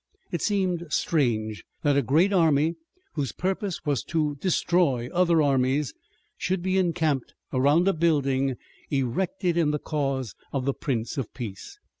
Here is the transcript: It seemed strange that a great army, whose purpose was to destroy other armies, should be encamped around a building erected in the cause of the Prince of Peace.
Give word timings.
It 0.31 0.41
seemed 0.41 0.87
strange 0.89 1.63
that 1.83 1.95
a 1.95 2.01
great 2.01 2.33
army, 2.33 2.73
whose 3.13 3.31
purpose 3.31 3.85
was 3.85 4.01
to 4.05 4.33
destroy 4.41 5.09
other 5.13 5.43
armies, 5.43 5.93
should 6.37 6.63
be 6.63 6.79
encamped 6.79 7.35
around 7.53 7.87
a 7.87 7.93
building 7.93 8.55
erected 8.89 9.57
in 9.57 9.69
the 9.69 9.77
cause 9.77 10.33
of 10.51 10.65
the 10.65 10.73
Prince 10.73 11.19
of 11.19 11.31
Peace. 11.35 11.77